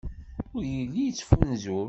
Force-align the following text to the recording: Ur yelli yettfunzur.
Ur 0.55 0.63
yelli 0.73 1.03
yettfunzur. 1.05 1.79